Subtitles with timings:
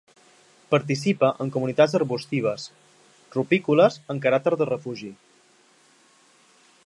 [0.73, 2.65] Participa en comunitats arbustives
[3.37, 5.13] rupícoles amb caràcter de refugi.